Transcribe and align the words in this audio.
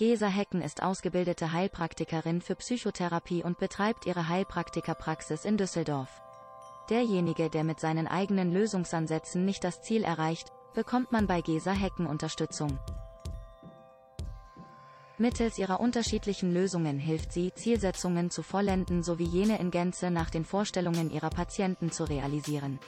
Gesa 0.00 0.28
Hecken 0.28 0.62
ist 0.62 0.82
ausgebildete 0.82 1.52
Heilpraktikerin 1.52 2.40
für 2.40 2.54
Psychotherapie 2.54 3.44
und 3.44 3.58
betreibt 3.58 4.06
ihre 4.06 4.28
Heilpraktikerpraxis 4.28 5.44
in 5.44 5.58
Düsseldorf. 5.58 6.22
Derjenige, 6.88 7.50
der 7.50 7.64
mit 7.64 7.80
seinen 7.80 8.06
eigenen 8.06 8.50
Lösungsansätzen 8.50 9.44
nicht 9.44 9.62
das 9.62 9.82
Ziel 9.82 10.02
erreicht, 10.02 10.52
bekommt 10.72 11.12
man 11.12 11.26
bei 11.26 11.42
Gesa 11.42 11.72
Hecken 11.72 12.06
Unterstützung. 12.06 12.78
Mittels 15.18 15.58
ihrer 15.58 15.80
unterschiedlichen 15.80 16.54
Lösungen 16.54 16.98
hilft 16.98 17.30
sie, 17.30 17.52
Zielsetzungen 17.52 18.30
zu 18.30 18.42
vollenden 18.42 19.02
sowie 19.02 19.26
jene 19.26 19.58
in 19.58 19.70
Gänze 19.70 20.10
nach 20.10 20.30
den 20.30 20.46
Vorstellungen 20.46 21.10
ihrer 21.10 21.28
Patienten 21.28 21.92
zu 21.92 22.04
realisieren. 22.04 22.78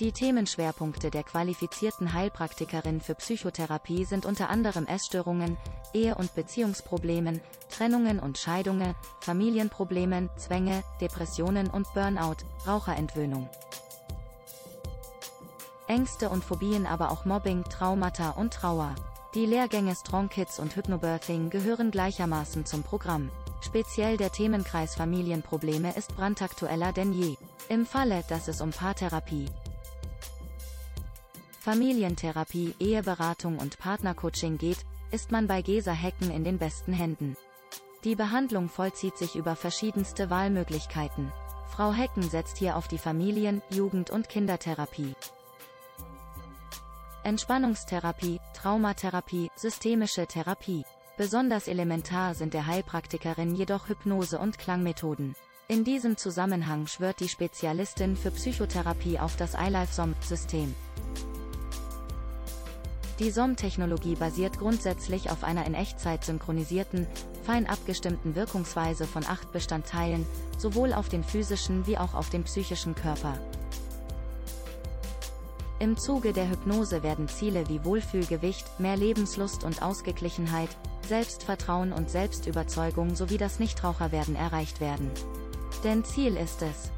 Die 0.00 0.12
Themenschwerpunkte 0.12 1.10
der 1.10 1.24
qualifizierten 1.24 2.12
Heilpraktikerin 2.12 3.00
für 3.00 3.16
Psychotherapie 3.16 4.04
sind 4.04 4.26
unter 4.26 4.48
anderem 4.48 4.86
Essstörungen, 4.86 5.56
Ehe- 5.92 6.14
und 6.14 6.36
Beziehungsproblemen, 6.36 7.40
Trennungen 7.68 8.20
und 8.20 8.38
Scheidungen, 8.38 8.94
Familienproblemen, 9.20 10.30
Zwänge, 10.36 10.84
Depressionen 11.00 11.68
und 11.68 11.92
Burnout, 11.94 12.36
Raucherentwöhnung. 12.64 13.48
Ängste 15.88 16.28
und 16.30 16.44
Phobien 16.44 16.86
aber 16.86 17.10
auch 17.10 17.24
Mobbing, 17.24 17.64
Traumata 17.64 18.30
und 18.30 18.54
Trauer. 18.54 18.94
Die 19.34 19.46
Lehrgänge 19.46 19.96
Strong 19.96 20.28
Kids 20.28 20.60
und 20.60 20.76
Hypnobirthing 20.76 21.50
gehören 21.50 21.90
gleichermaßen 21.90 22.66
zum 22.66 22.84
Programm. 22.84 23.30
Speziell 23.62 24.16
der 24.16 24.30
Themenkreis 24.30 24.94
Familienprobleme 24.94 25.92
ist 25.96 26.14
brandaktueller 26.14 26.92
denn 26.92 27.12
je. 27.12 27.36
Im 27.68 27.84
Falle, 27.84 28.22
dass 28.28 28.46
es 28.46 28.60
um 28.60 28.70
Paartherapie, 28.70 29.46
Familientherapie, 31.68 32.74
Eheberatung 32.78 33.58
und 33.58 33.78
Partnercoaching 33.78 34.56
geht, 34.56 34.78
ist 35.10 35.30
man 35.30 35.46
bei 35.46 35.60
Gesa 35.60 35.92
Hecken 35.92 36.30
in 36.30 36.42
den 36.42 36.56
besten 36.56 36.94
Händen. 36.94 37.36
Die 38.04 38.14
Behandlung 38.14 38.70
vollzieht 38.70 39.18
sich 39.18 39.36
über 39.36 39.54
verschiedenste 39.54 40.30
Wahlmöglichkeiten. 40.30 41.30
Frau 41.66 41.92
Hecken 41.92 42.22
setzt 42.22 42.56
hier 42.56 42.74
auf 42.74 42.88
die 42.88 42.96
Familien-, 42.96 43.60
Jugend- 43.68 44.08
und 44.08 44.30
Kindertherapie. 44.30 45.14
Entspannungstherapie, 47.22 48.40
Traumatherapie, 48.54 49.50
systemische 49.54 50.26
Therapie. 50.26 50.86
Besonders 51.18 51.68
elementar 51.68 52.34
sind 52.34 52.54
der 52.54 52.66
Heilpraktikerin 52.66 53.54
jedoch 53.54 53.90
Hypnose 53.90 54.38
und 54.38 54.56
Klangmethoden. 54.56 55.34
In 55.70 55.84
diesem 55.84 56.16
Zusammenhang 56.16 56.86
schwört 56.86 57.20
die 57.20 57.28
Spezialistin 57.28 58.16
für 58.16 58.30
Psychotherapie 58.30 59.18
auf 59.18 59.36
das 59.36 59.52
iLifeSom-System. 59.52 60.74
Die 63.18 63.32
SOM-Technologie 63.32 64.14
basiert 64.14 64.58
grundsätzlich 64.58 65.30
auf 65.30 65.42
einer 65.42 65.66
in 65.66 65.74
Echtzeit 65.74 66.24
synchronisierten, 66.24 67.06
fein 67.44 67.66
abgestimmten 67.66 68.36
Wirkungsweise 68.36 69.06
von 69.06 69.24
acht 69.26 69.50
Bestandteilen, 69.50 70.24
sowohl 70.56 70.92
auf 70.92 71.08
den 71.08 71.24
physischen 71.24 71.86
wie 71.88 71.98
auch 71.98 72.14
auf 72.14 72.30
den 72.30 72.44
psychischen 72.44 72.94
Körper. 72.94 73.36
Im 75.80 75.96
Zuge 75.96 76.32
der 76.32 76.48
Hypnose 76.48 77.02
werden 77.02 77.28
Ziele 77.28 77.68
wie 77.68 77.84
Wohlfühlgewicht, 77.84 78.78
mehr 78.78 78.96
Lebenslust 78.96 79.64
und 79.64 79.82
Ausgeglichenheit, 79.82 80.70
Selbstvertrauen 81.08 81.92
und 81.92 82.10
Selbstüberzeugung 82.10 83.16
sowie 83.16 83.38
das 83.38 83.58
Nichtraucherwerden 83.58 84.36
erreicht 84.36 84.80
werden. 84.80 85.10
Denn 85.82 86.04
Ziel 86.04 86.36
ist 86.36 86.62
es, 86.62 86.90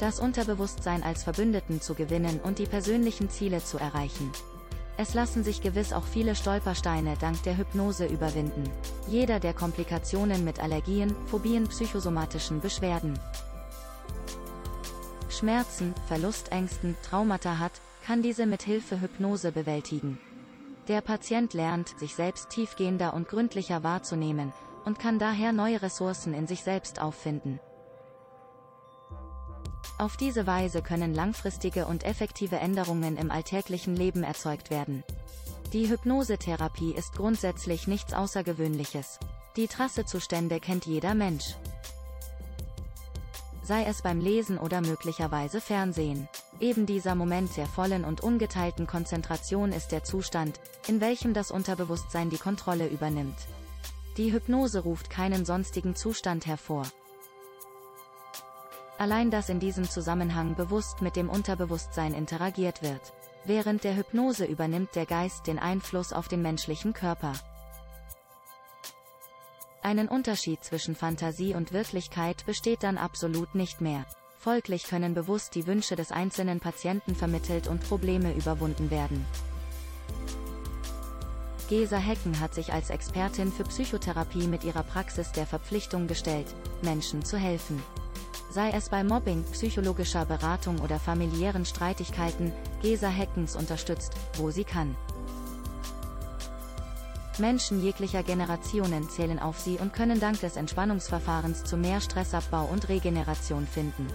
das 0.00 0.18
Unterbewusstsein 0.18 1.02
als 1.02 1.22
Verbündeten 1.22 1.80
zu 1.80 1.94
gewinnen 1.94 2.40
und 2.42 2.58
die 2.58 2.66
persönlichen 2.66 3.30
Ziele 3.30 3.62
zu 3.62 3.78
erreichen. 3.78 4.32
Es 4.96 5.14
lassen 5.14 5.44
sich 5.44 5.62
gewiss 5.62 5.92
auch 5.92 6.04
viele 6.04 6.34
Stolpersteine 6.34 7.16
dank 7.20 7.42
der 7.44 7.56
Hypnose 7.56 8.06
überwinden. 8.06 8.64
Jeder 9.08 9.40
der 9.40 9.54
Komplikationen 9.54 10.44
mit 10.44 10.60
Allergien, 10.60 11.14
Phobien, 11.26 11.68
psychosomatischen 11.68 12.60
Beschwerden, 12.60 13.18
Schmerzen, 15.28 15.94
Verlustängsten, 16.06 16.96
Traumata 17.02 17.58
hat, 17.58 17.72
kann 18.04 18.20
diese 18.22 18.44
mit 18.44 18.62
Hilfe 18.62 19.00
Hypnose 19.00 19.52
bewältigen. 19.52 20.18
Der 20.88 21.00
Patient 21.00 21.54
lernt, 21.54 21.98
sich 21.98 22.14
selbst 22.14 22.50
tiefgehender 22.50 23.14
und 23.14 23.28
gründlicher 23.28 23.82
wahrzunehmen, 23.82 24.52
und 24.84 24.98
kann 24.98 25.18
daher 25.18 25.52
neue 25.52 25.80
Ressourcen 25.80 26.34
in 26.34 26.46
sich 26.46 26.62
selbst 26.62 27.00
auffinden. 27.00 27.60
Auf 30.00 30.16
diese 30.16 30.46
Weise 30.46 30.80
können 30.80 31.14
langfristige 31.14 31.84
und 31.84 32.04
effektive 32.04 32.56
Änderungen 32.56 33.18
im 33.18 33.30
alltäglichen 33.30 33.94
Leben 33.94 34.22
erzeugt 34.22 34.70
werden. 34.70 35.04
Die 35.74 35.90
Hypnosetherapie 35.90 36.94
ist 36.94 37.12
grundsätzlich 37.16 37.86
nichts 37.86 38.14
Außergewöhnliches. 38.14 39.18
Die 39.56 39.68
Trassezustände 39.68 40.58
kennt 40.58 40.86
jeder 40.86 41.14
Mensch. 41.14 41.54
Sei 43.62 43.84
es 43.84 44.00
beim 44.00 44.22
Lesen 44.22 44.56
oder 44.56 44.80
möglicherweise 44.80 45.60
Fernsehen. 45.60 46.30
Eben 46.60 46.86
dieser 46.86 47.14
Moment 47.14 47.54
der 47.58 47.66
vollen 47.66 48.06
und 48.06 48.22
ungeteilten 48.22 48.86
Konzentration 48.86 49.70
ist 49.70 49.92
der 49.92 50.02
Zustand, 50.02 50.60
in 50.88 51.02
welchem 51.02 51.34
das 51.34 51.50
Unterbewusstsein 51.50 52.30
die 52.30 52.38
Kontrolle 52.38 52.88
übernimmt. 52.88 53.36
Die 54.16 54.32
Hypnose 54.32 54.80
ruft 54.80 55.10
keinen 55.10 55.44
sonstigen 55.44 55.94
Zustand 55.94 56.46
hervor. 56.46 56.86
Allein 59.00 59.30
dass 59.30 59.48
in 59.48 59.60
diesem 59.60 59.88
Zusammenhang 59.88 60.56
bewusst 60.56 61.00
mit 61.00 61.16
dem 61.16 61.30
Unterbewusstsein 61.30 62.12
interagiert 62.12 62.82
wird. 62.82 63.00
Während 63.46 63.82
der 63.82 63.96
Hypnose 63.96 64.44
übernimmt 64.44 64.94
der 64.94 65.06
Geist 65.06 65.46
den 65.46 65.58
Einfluss 65.58 66.12
auf 66.12 66.28
den 66.28 66.42
menschlichen 66.42 66.92
Körper. 66.92 67.32
Einen 69.82 70.06
Unterschied 70.06 70.62
zwischen 70.62 70.94
Fantasie 70.94 71.54
und 71.54 71.72
Wirklichkeit 71.72 72.44
besteht 72.44 72.82
dann 72.82 72.98
absolut 72.98 73.54
nicht 73.54 73.80
mehr. 73.80 74.04
Folglich 74.38 74.84
können 74.84 75.14
bewusst 75.14 75.54
die 75.54 75.66
Wünsche 75.66 75.96
des 75.96 76.12
einzelnen 76.12 76.60
Patienten 76.60 77.14
vermittelt 77.14 77.68
und 77.68 77.80
Probleme 77.80 78.34
überwunden 78.34 78.90
werden. 78.90 79.24
Gesa 81.70 81.96
Hecken 81.96 82.38
hat 82.38 82.52
sich 82.52 82.74
als 82.74 82.90
Expertin 82.90 83.50
für 83.50 83.64
Psychotherapie 83.64 84.46
mit 84.46 84.62
ihrer 84.62 84.82
Praxis 84.82 85.32
der 85.32 85.46
Verpflichtung 85.46 86.06
gestellt, 86.06 86.54
Menschen 86.82 87.24
zu 87.24 87.38
helfen 87.38 87.82
sei 88.50 88.70
es 88.70 88.88
bei 88.88 89.04
Mobbing, 89.04 89.44
psychologischer 89.52 90.24
Beratung 90.24 90.80
oder 90.80 90.98
familiären 90.98 91.64
Streitigkeiten, 91.64 92.52
Gesa 92.82 93.08
Heckens 93.08 93.56
unterstützt, 93.56 94.12
wo 94.34 94.50
sie 94.50 94.64
kann. 94.64 94.96
Menschen 97.38 97.82
jeglicher 97.82 98.22
Generationen 98.22 99.08
zählen 99.08 99.38
auf 99.38 99.58
sie 99.58 99.78
und 99.78 99.92
können 99.92 100.20
dank 100.20 100.40
des 100.40 100.56
Entspannungsverfahrens 100.56 101.64
zu 101.64 101.76
mehr 101.76 102.00
Stressabbau 102.00 102.66
und 102.66 102.88
Regeneration 102.88 103.66
finden. 103.66 104.06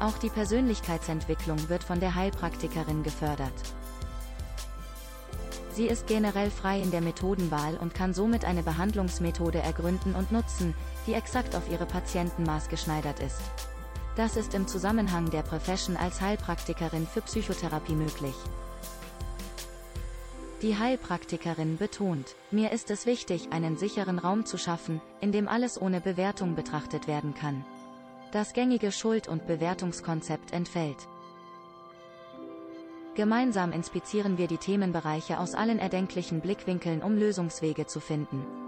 Auch 0.00 0.16
die 0.18 0.30
Persönlichkeitsentwicklung 0.30 1.68
wird 1.68 1.84
von 1.84 2.00
der 2.00 2.14
Heilpraktikerin 2.14 3.02
gefördert. 3.02 3.52
Sie 5.74 5.86
ist 5.86 6.06
generell 6.06 6.52
frei 6.52 6.80
in 6.80 6.92
der 6.92 7.00
Methodenwahl 7.00 7.76
und 7.76 7.94
kann 7.94 8.14
somit 8.14 8.44
eine 8.44 8.62
Behandlungsmethode 8.62 9.58
ergründen 9.58 10.14
und 10.14 10.30
nutzen, 10.30 10.72
die 11.08 11.14
exakt 11.14 11.56
auf 11.56 11.68
ihre 11.68 11.84
Patienten 11.84 12.44
maßgeschneidert 12.44 13.18
ist. 13.18 13.40
Das 14.14 14.36
ist 14.36 14.54
im 14.54 14.68
Zusammenhang 14.68 15.30
der 15.30 15.42
Profession 15.42 15.96
als 15.96 16.20
Heilpraktikerin 16.20 17.08
für 17.08 17.22
Psychotherapie 17.22 17.96
möglich. 17.96 18.36
Die 20.62 20.78
Heilpraktikerin 20.78 21.76
betont, 21.76 22.36
mir 22.52 22.70
ist 22.70 22.92
es 22.92 23.04
wichtig, 23.04 23.48
einen 23.50 23.76
sicheren 23.76 24.20
Raum 24.20 24.46
zu 24.46 24.56
schaffen, 24.56 25.00
in 25.20 25.32
dem 25.32 25.48
alles 25.48 25.80
ohne 25.82 26.00
Bewertung 26.00 26.54
betrachtet 26.54 27.08
werden 27.08 27.34
kann. 27.34 27.64
Das 28.30 28.52
gängige 28.52 28.92
Schuld- 28.92 29.26
und 29.26 29.48
Bewertungskonzept 29.48 30.52
entfällt. 30.52 31.08
Gemeinsam 33.14 33.70
inspizieren 33.70 34.38
wir 34.38 34.48
die 34.48 34.58
Themenbereiche 34.58 35.38
aus 35.38 35.54
allen 35.54 35.78
erdenklichen 35.78 36.40
Blickwinkeln, 36.40 37.00
um 37.00 37.16
Lösungswege 37.16 37.86
zu 37.86 38.00
finden. 38.00 38.63